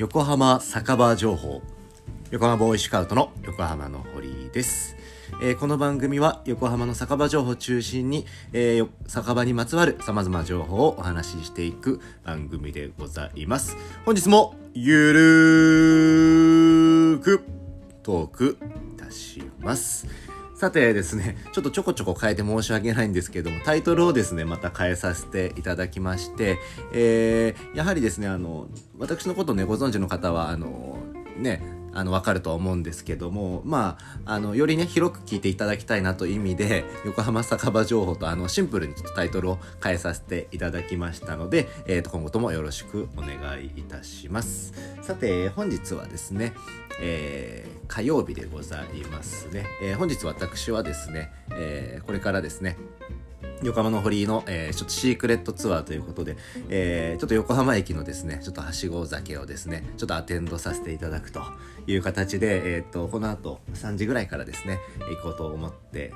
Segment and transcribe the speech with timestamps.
[0.00, 1.60] 横浜酒場情報。
[2.30, 4.96] 横浜ボーイスカウトの横浜の堀です、
[5.42, 8.24] えーこの番組は横浜の酒場情報を中心に、
[8.54, 13.76] えー酒場にまつわる様々な情報をお話ししていく番組でございます。
[14.06, 17.44] 本日もゆるーく
[18.02, 18.56] トーク
[18.94, 20.06] いたします。
[20.60, 26.58] さてですね、 ちょっとちょこちょこ変えて申し訳ないんですけども、タイトルをですね、また変えさせていただきまして、
[26.92, 30.98] えー、やはりですね、あの、私のことをね、ご存知の方は、あの、
[31.38, 44.72] ね、あの、わかると思うんですけども、まあ、あの、よりね、広く聞いていただきたいなという意味で、 横浜酒場情報と、あの、シンプルにちょっとタイトルを変えさせていただきましたので、えーと、今後ともよろしくお願いいたします。
[45.02, 46.52] さて、本日はですね、
[47.00, 49.66] えー火曜日でございますね。
[49.82, 52.76] えー本日私はですね、えーこれからですね、
[53.62, 56.36] 横浜の堀井の、えーちょっとシークレットツアーということで、
[56.68, 61.42] えーちょっと横浜駅のですね、ちょっとはしご酒をですね、ちょっとアテンドさせていただくと
[61.86, 64.78] いう形で、えーっと、この後3時ぐらいからですね、
[65.14, 66.12] 行こうと思って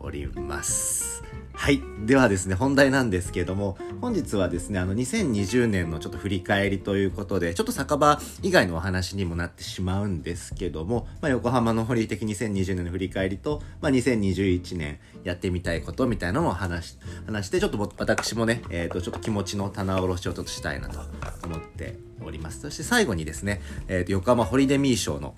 [0.00, 1.22] おります。
[1.58, 1.82] はい。
[2.04, 21.00] ではですね、本題なんですけども、本日はですね、あの、2020年のちょっと振り返りということで、ちょっと酒場以外のお話にもなってしまうんですけども、まあ、横浜の堀的2020年の振り返りと、まあ、2021年やってみたいことみたいなのを話、話して、ちょっと私もね、えっ、と、ちょっと気持ちの棚卸しをちょっとしたいなと
[21.44, 22.60] 思っております。
[22.60, 25.34] そして最後にですね、えっ、と、横浜ホリデミー賞の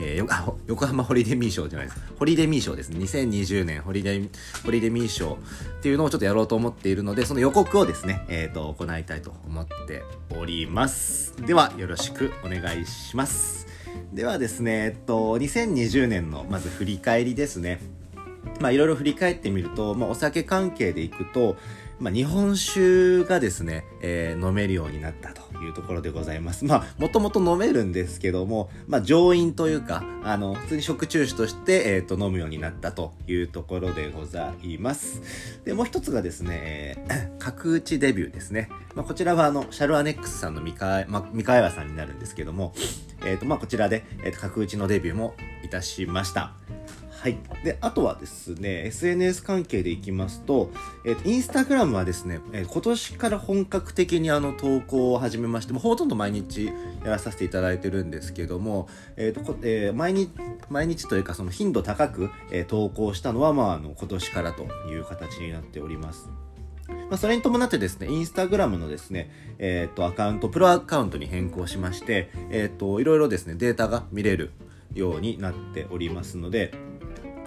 [0.00, 2.00] えー横浜ホリデミー賞じゃないです。
[2.18, 2.90] ホリデミー賞です。
[2.90, 4.28] ね2020年ホリデ
[4.64, 5.38] ホリデミー賞
[5.78, 10.02] っていうのをちょっとやろうと思っているのでその予告をですね、えー、と行いたいと思って
[10.38, 11.34] おります。
[11.44, 13.66] ではよろしくお願いします。
[14.12, 17.80] ではですねえっと2020年のまず振り返りですね。
[18.60, 21.56] まあいろいろ振り返ってみると、まあ、お酒関係でいくと、
[22.00, 26.64] まあ、日本酒がですね、えー飲めるようになったというところでございます。
[26.64, 35.60] まあ、もともと飲めるんですけども、まあ、上飲というか、あの、普通に食中酒として、えっ、と、飲むようになったというところでございます。
[35.64, 38.68] で、もう一つがですね、えー角打ちデビューですね。
[38.94, 42.74] まあ、こちらは、あの、シャルアネックスさんの三河、まあ、三河屋さんになるんですけども、
[43.24, 46.52] えっ、と、まあ、こちらで、えーと、角打ちのデビューもいたしました。
[47.20, 47.38] はい。
[47.64, 50.70] で、あとはですね、SNS 関係でいきますと、
[51.04, 56.72] えっ、と、インスタグラムはですね、えー今年から本格的にあの投稿を始めまして、もうほとんど毎日や
[57.10, 60.30] らさせていただいてるんですけども、えっ、と、こえー毎日、
[60.70, 66.28] 毎日というかその頻度高く、えー投稿したのは、まあ、あの、今年からという形になっております。
[66.86, 74.52] まあ、それに伴ってですね、インスタグラムのですね、えっ、と、アカウント、プロアカウントに変更しまして、えっ、と、いろいろですね、データが見れる
[74.94, 76.72] ようになっておりますので、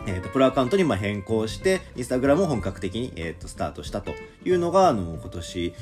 [0.07, 4.13] えー、とプロアカウントにま変更して、インスタグラムを本格的に、えー、とスタートしたと
[4.45, 5.73] いうのが、あの、今年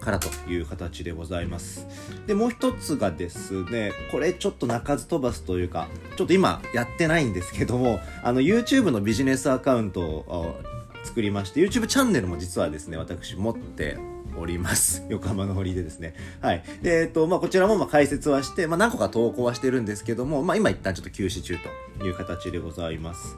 [0.00, 1.86] からという形でございます。
[2.26, 10.60] で、もう一つがですね、これちょっと鳴かず飛ばすというか、ちょっと今やってないんですけども、あの、YouTube のビジネスアカウントを
[11.04, 13.96] 作りまして、YouTube チャンネルも実はですね、私持って
[14.36, 15.04] おります。
[15.10, 16.14] 横浜の堀でですね。
[16.40, 16.62] はい。
[16.82, 21.56] で、えっと、まあ、こちらもま解説はして、まあ、何個か投稿はしてるんですけども、まあ、今一旦ちょっと休止中
[21.98, 23.36] という形でございます。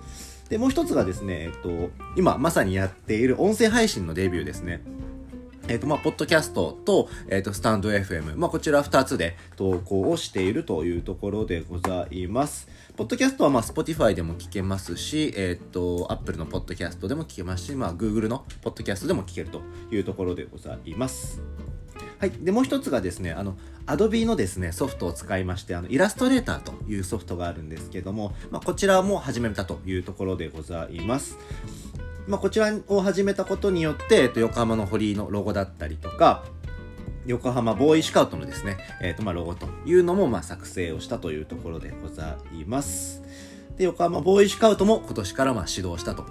[0.49, 4.81] で、もう一つがですね、えっと、今まさにやっている音声配信のデビューですね。
[5.67, 8.37] えっ、と、まあ、ポッドキャストと、えっ、と、スタンド FM。
[8.37, 12.69] まあ、こちら二つで投稿をしているというところでございます。
[12.97, 21.41] ポッドキャストは、まあ、Spotify でも聞けますし、えっ、と、Apple のポッドキャストでも聞けますし、まあ、Google のポッドキャストでも聞けるというところでございます。
[22.19, 22.31] はい。
[22.31, 31.39] で、もう一つがですね、あの、Adobe のですね、ソフトを使いまして、あの、イラストレーターというソフトがあるんですけども、まあ、こちらも始めたというところでございます。
[32.27, 36.45] まあ、こちらを始めたことによって、えっと、横浜の堀井のロゴだったりとか、
[37.27, 43.23] 横浜ボーイスカウトのですね、えっと、まあ、ロゴというのも、ま、作成をしたというところでございます。
[43.77, 46.25] で、横浜ボーイスカウトも今年からま指導したと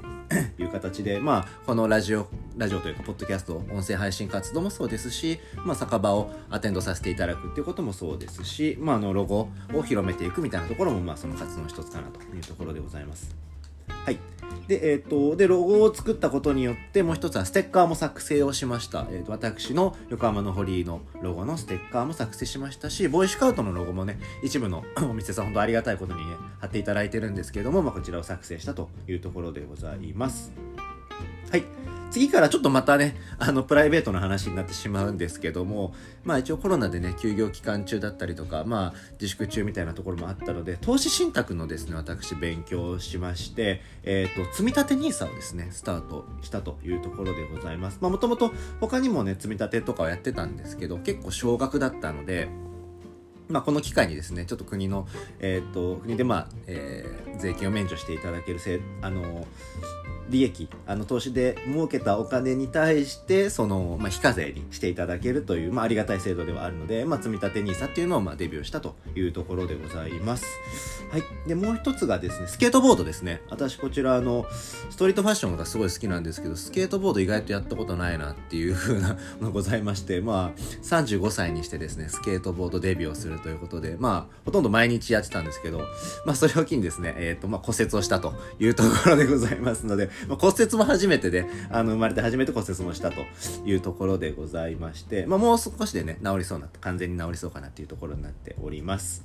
[0.57, 2.27] いう形で、まあ、このラジオ、
[2.57, 13.52] ラジオというか、ポッドキャスト、音声配信活動もそうですし、まあ、酒場をアテンドさせていただくっていうこともそうですし、まあ、あの、ロゴを広めていくみたいなところも、ま、その活動の一つかなというところでございます。
[13.87, 14.19] はい。
[14.67, 19.07] で、えっ、と、で、ロゴを作ったことによって、もう一つはステッカーも作成をしました。
[19.11, 30.53] えっ、と、私の横浜の堀のロゴのステッカーも作成しましたし、ボーイスカウトのロゴもね、一部の お店さん、本当ありがたいことにね、貼っていただいてるんですけども、まあ、こちらを作成したというところでございます。
[31.51, 31.82] はい。
[32.13, 47.97] 次からちょっとまたね、あの、プライベートな話になってしまうんですけども、まあ一応コロナでね、休業期間中だったりとか、まあ自粛中みたいなところもあったので、投資信託のですね、私勉強しまして、えっ、と、積立 NISA をですね、スタートしたというところでございます。
[47.99, 52.47] まあもともと他にもね、積み立てとかをやってたんですけど、結構少額だったので、
[53.49, 55.07] まあ、この機会にですねちょっと国の、
[55.39, 59.45] えー、と国で、まあえー、税金を免除していただけるせあの
[60.29, 70.45] 利益あの投資で儲けたお金に対してその、まあ、非課税にしていただけるという、まあ、ありがたい制度ではあるので、まあ、積立 NISA っていうのを、まあ、デビューしたというところでございます。
[71.11, 74.47] はい、でもう一つがですねスケートボードですね私こちらあの
[74.89, 85.85] ストリートファッションがすごい好きなんですけどスケートボード意外とやったことないなっていう風な のございましてまあ35歳にしてですねスケートボードデビューをするということでまあほとんど毎日やってたんですけど
[86.25, 93.25] まあそれを機にですね、えーとまあ、骨折をしたというところでございますので、 骨折も初めてで、あの、生まれて初めて骨折もしたと
[93.65, 99.23] いうところでございまして、まあ、もう少しでね、治りそうな、完全に治りそうかなっていうところになっております。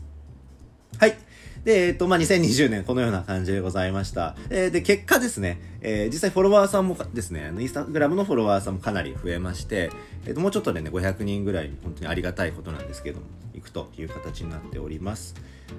[0.96, 1.17] はい。
[1.64, 4.37] で、えっ、と、まあ、2020年このような感じでございました。
[4.49, 9.91] えー、で、結果ですね、えー、実際フォロワーさんもですね、インスタグラムのフォロワーさんもかなり増えまして、
[10.26, 15.34] えっ、と、もうちょっとでね、500人ぐらい本当にありがたいことなんですけども、いくという形になっております。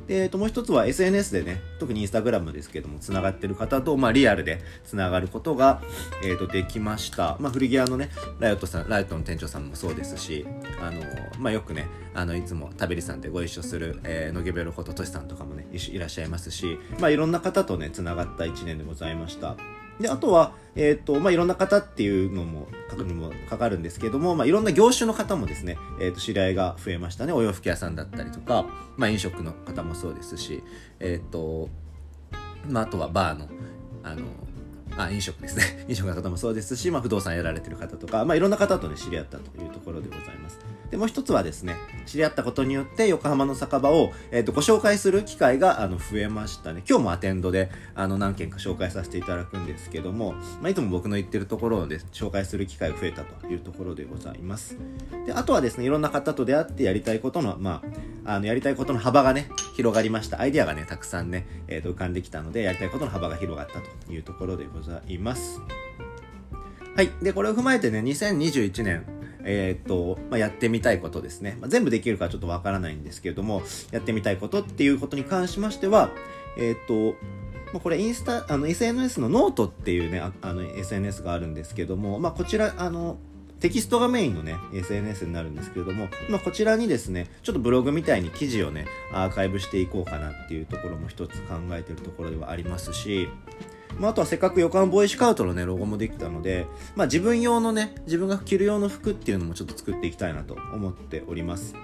[0.07, 5.81] で、えっと、もう一つは SNS でね、特にインスタグラムですけども、つながってる方と、まあ、リアルでつながることが、
[6.23, 7.37] えっと、できました。
[7.39, 8.09] まあ、古着屋のね、
[8.39, 10.45] ライオットさん、ライオットの店長さんもそうですし、
[10.81, 11.01] あの、
[11.39, 19.55] まあ、よくね、あの、いつも食べりさんでご一緒する、えー、野毛ベロホトトシさんとかもね、いらっしゃいますし、まあ、いろんな方とね、つながった一年でございました。
[19.99, 27.33] で、あとは、えっ、ー、と、まあ、いろんな方っていうのも、書くにもかかるんですけども、まあ、いろんな業種の方もですね、えっ、ー、と、知り合いが増えましたね。
[27.33, 28.65] お洋服屋さんだったりとか、
[28.97, 30.63] まあ、飲食の方もそうですし、
[30.99, 31.69] えっ、ー、と、
[32.67, 33.47] まあ、あとはバーの、
[34.03, 34.23] あの、
[34.97, 40.59] あ飲食ですね 飲食の方もそうですし、まあ、不動産やられてる方とか、まあ、いろんな方とね知り合ったというところでございます
[40.91, 41.75] でもう一つはですね
[42.05, 46.83] 知り合ったことによって横浜の酒場を、えー、とご紹介する機会があの増えましたね。
[46.87, 54.77] 今日もアテンドであの何件か紹介させていただくんですけども、まあ、いつも僕の言ってるところで紹介する機会が増えたというところでございます。
[55.25, 57.83] であとはですねいろんな方と出会ってやりたいことのま
[58.25, 60.39] ああのやりたいことの幅がね広がりました。
[60.41, 65.61] アイデアがねたくさんね、えー、と浮かんできたのでやりたいことの幅が広がったというところでございます。
[66.95, 67.11] はい。
[67.21, 69.05] で、これを踏まえてね、2021年、
[69.43, 71.57] えー、っと、まあ、やってみたいことですね。
[71.59, 76.11] まあ、全部できるかちょっとわからないんですけれども、やってみたいことっていうことに関しましては、
[76.57, 77.17] えー、っと、
[77.71, 83.17] まあ、これインスタ、あの SNS のノートっていうね、あの SNS があるんですけども、まあ、こちら、あの、
[83.59, 93.27] テキストがメインのね、SNS になるんですけれども、まあ、こちらにですね、ちょっとブログみたいに記事をね、アーカイブしていこうかなっていうところも一つ考えてるところではありますし、
[93.97, 101.75] まあ、あとはせっかく横浜ボーイスカウトのね、ロゴもできたので、まあ自分用のね、自分が着る用の服っていうのもちょっと作っていきたいなと思っております。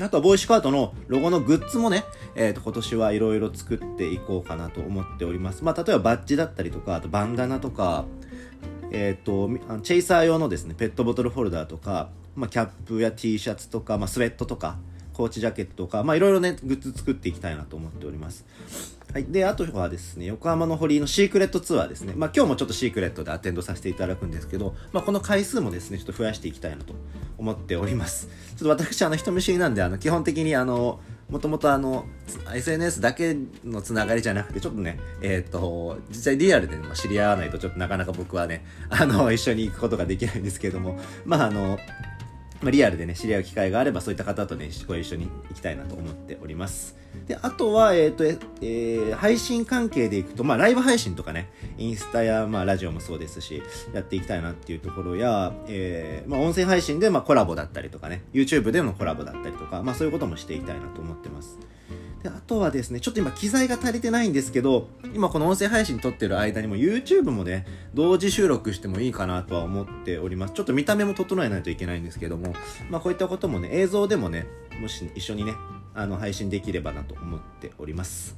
[0.00, 2.04] あとはボーイスカウトのロゴのグッズもね、
[2.36, 5.64] えっ、ー、と、今年はいろいろ作っていこうかなと思っております。
[5.64, 8.04] まあ、例えばバッジだったりとか、あとバンダナとか、
[8.92, 14.78] えっ、ー、と、チェイサー用のですね、ペットボトルホルダーとか、まあ、キャップや T シャツとか、まあ、スウェットとか、
[15.18, 18.46] コーチジャケットとか、まあ、いろいろね、グッズ作っていきたいなと思っております。
[19.12, 19.24] はい。
[19.24, 22.12] で、あとはですね、横浜の堀のシークレットツアーですね。
[22.16, 26.94] まあ今日もちょっとシークレットでアテンドさせていただくんですけど、まあこの回数もですね、ちょっと増やしていきたいなと
[27.36, 28.28] 思っております。
[28.56, 32.06] ちょっと私、あの人見知りなんで、あの基本的にあの、もともとあの、
[32.54, 41.78] SNS だけのつながりじゃなくて、ちょっとね、えっ、ー、と、実際リアルで知り合わないとちょっとなかなか僕はね、あの、一緒に行くことができないんですけれども、まああの、
[42.62, 46.96] ま、リアルでね、知り合う機会があれば、そういった方とね、ご一緒に行きたいなと思っております。
[47.26, 53.62] で、あとは、えっ、ー、と、えー、配信関係で行くと、まあ、ライブ配信とかね、インスタや、まあ、ラジオもそうですし、
[53.92, 61.58] やっていきたいなっていうところや、えー、まあ、音声配信で、まあ、コラボだったりとかね、YouTube でのコラボだったりとか、まあ、そういうこともしていきたいなと思ってます。
[62.30, 70.54] で、あとはですね、ちょっと今機材が足りてないんですけど、今この音声配信撮ってる間にも YouTube もね、同時収録してもいいかなとは思っております。
[70.54, 72.54] ちょっと見た目も整えないといけないんですけども、
[72.90, 74.46] まあこういったこともね、映像でもね、
[74.80, 75.52] もし一緒にね、
[75.98, 78.36] あの配信できればなと思っております。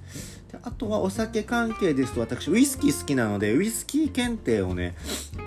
[0.51, 4.97] であとはお酒関係ですと私ウイスキー好きなのでウイスキー検定をね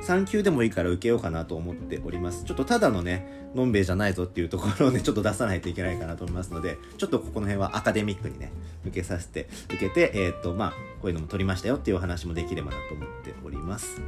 [0.04, 2.46] 3級でもいいから受けようかなと思っております。
[2.46, 8.52] ちょっとただのねのんべいじゃないぞっていうところをね ちょっと出さないといけないかなと思いますのでちょっとここの辺はアカデミックにね
[8.86, 10.70] 受けさせて受けてえー、っとまあ
[11.02, 14.02] こういうのも取りましたよっていうお話もできればなと思っております。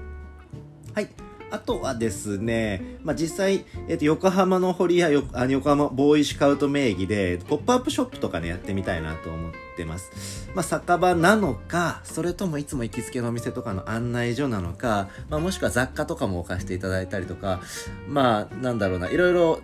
[0.94, 1.25] はい。
[1.52, 5.30] あとはですね、まあ、実際、えっ、と、横浜の堀や横
[5.70, 10.50] 浜ボーイシカウト名義で、ポップアップショップとかね、やってみたいなと思ってます。
[10.54, 17.62] まあ、酒場なのか、それともいつも行きつけのお店とかの案内所なのか、まあ、もしくは雑貨とかも置かせていただいたりとか、
[18.08, 19.60] まあ、なんだろうな、いろいろ、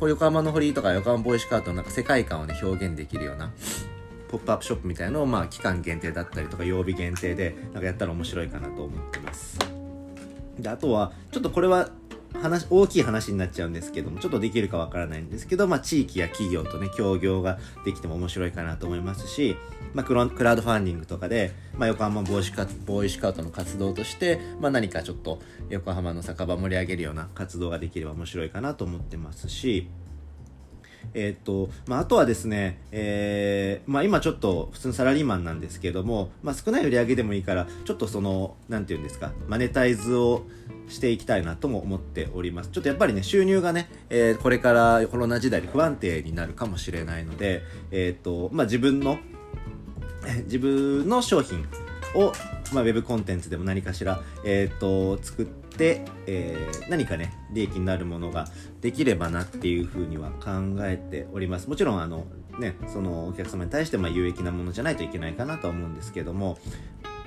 [0.00, 3.52] 横浜の堀とか横浜ボーイシカウトのなんか世界観をね、表現できるような、
[4.28, 9.73] ポップアップショップみたいなのを、まあ、期間限定だったりとか、曜日限定で、なんかやったら面白いかなと思ってます。
[10.58, 11.90] であとはちょっとこれは
[12.40, 19.56] 話、大きい話になっちゃうんですけども、ちょっとできるかわからないんですけど、まあ、地域や企業とね、協業ができても面白いかなと思いますし、
[19.94, 29.88] まあ、クラウドファンディングとかで、まあ、横浜ボーイカボーイスカウトの活動として、まあ、何かちょっと横浜の酒場盛り上げるような活動ができれば面白いかなと思ってますし、
[31.12, 40.46] えー、と、まあ、あとはですね、えー、まあ、今ちょっと普通のサラリーマンなんですけども、まあ、少ない売り上げでもいいから、ちょっとその、なんていうんですか、マネタイズを
[40.88, 42.70] していきたいなとも思っております。
[42.70, 49.18] ちょっとやっぱりね、収入がね、えー、これからコロナ時代に不安定になるかもしれないので、えっと、まあ、自分の、
[50.44, 51.66] 自分の商品
[52.14, 52.32] を、
[52.72, 58.48] まあ、ウェブコンテンツでも何かしら、えっと、作って、えー、何かね利益になるものが
[58.80, 61.68] できればなっていうふうには考えております。
[61.68, 62.26] もちろんあの
[62.58, 66.58] ねそのお客様に対してまあ有益なものじゃないといけないかなと思うんですけども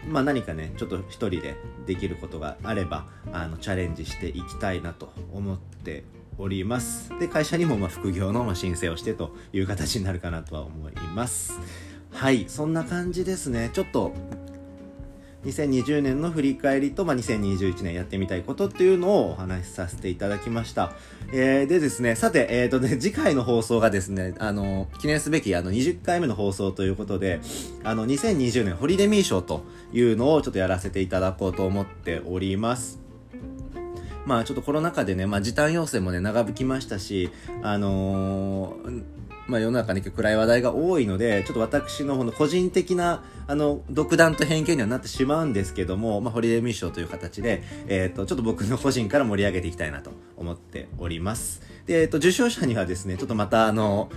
[0.08, 6.06] まあ何かねちょっと一人でできることがあればあのチャレンジしていきたいなと思って
[6.38, 7.12] おります。
[7.20, 11.60] で会社にもま副業の申請をしてという形になるかなとは思います。
[12.12, 13.70] はいそんな感じですね。
[13.74, 14.14] ちょっと
[15.46, 20.94] 2020年の振り返りと、まあ、2021年やってみたいことっていうのをお話しさせていただきました。
[21.32, 27.40] えー、でですね、さて、えっ、ー、とね、次回の放送がですね、あの、記念すべきあの20回目の放送ということで、
[27.84, 29.64] あの、2020年ホリデミー賞と
[29.94, 33.00] いうのをちょっとやらせていただこうと思っております。
[34.26, 37.30] まあちょっとコロナ禍でね、まあ時短要請もね、長引きましたし、
[37.62, 39.18] あのー
[39.48, 51.62] まあ、世の中に暗い話題が多いので、ちょっと私の方の個人的な、あの、独断と偏見にはなってしまうんですけども、まあ、ホリデーミッションという形で、えっ、ー、と、ちょっと僕の個人から盛り上げていきたいなと思っております。
[51.86, 54.10] で、えっ、ー、と、受賞者にはですね、ちょっとまた、あの、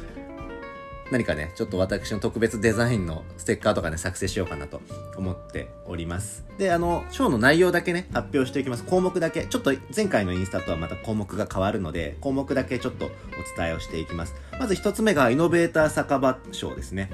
[1.11, 4.81] 何かね、ちょっと私の特別デザインのステッカーとかね、作成しようかなと
[5.17, 6.45] 思っております。
[6.57, 8.85] で、あの、ショーの内容だけね、発表していきます。
[8.85, 9.45] 項目だけ。
[9.45, 13.11] ちょっと前回のインスタとはまた項目が変わるので、項目だけちょっとお
[13.59, 14.35] 伝えをしていきます。
[14.59, 17.11] まず一つ目がイノベーター酒場賞ですね。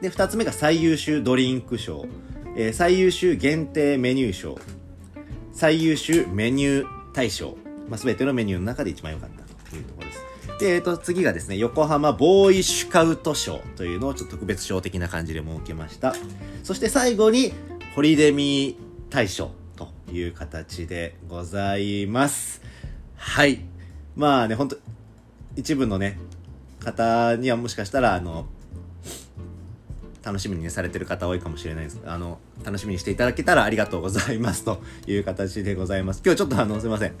[0.00, 2.06] で、二つ目が最優秀ドリンク賞。
[2.56, 4.58] えー、最優秀限定メニュー賞。
[5.52, 7.56] 最優秀メニュー大賞。
[7.88, 9.39] まあ、全てのメニューの中で一番良かった
[10.60, 10.74] で。
[10.74, 16.14] えっ、ー、と、次がですね、横浜ボーイシュカウト賞というのをちょっと特別賞的な感じで設けました。
[16.62, 17.52] そして最後に、
[17.94, 22.62] ホリデミー大賞という形でございます。
[23.16, 23.60] はい。
[24.14, 24.76] まあね、ほんと、
[25.56, 26.18] 一部のね、
[26.78, 28.46] 方にはもしかしたら、あの、
[30.22, 32.00] 楽しみに、ね、されてる方多いかもしれないです。
[32.04, 36.22] あの、楽しみにしていただけたらありがとうございます という形でございます。
[36.24, 37.14] 今日ちょっとあの、すいません。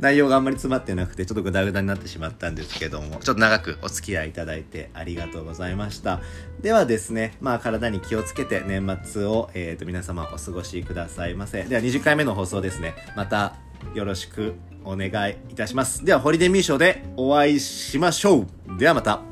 [0.00, 6.20] 内容があんまり詰まってなくて、ちょっとグダグダになってしまったんですけども、ちょっと長くお付き合いいただいてありがとうございました。
[6.60, 11.64] ではですね、まあ体に気をつけて年末を、えっ、ー、と皆様お過ごしくださいませ。
[11.64, 13.56] では20回目の放送ですね、また
[13.94, 14.54] よろしく
[14.84, 16.04] お願いいたします。
[16.04, 18.78] では、ホリデーミー賞でお会いしましょう。
[18.78, 19.31] ではまた。